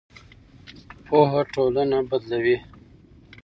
[1.05, 2.57] پوهه ټولنه بدلوي.